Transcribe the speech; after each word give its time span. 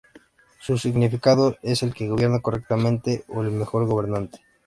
Su 0.59 0.79
significado 0.79 1.57
es 1.61 1.83
"el 1.83 1.93
que 1.93 2.07
gobierna 2.07 2.39
correctamente" 2.41 3.23
o 3.27 3.43
"el 3.43 3.51
mejor 3.51 3.85
gobernante". 3.85 4.39